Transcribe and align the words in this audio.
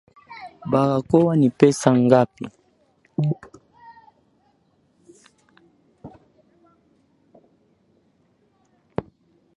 Barakoa 0.71 1.33
ni 1.39 1.49
pesa 1.59 1.89
ngapi? 2.03 2.43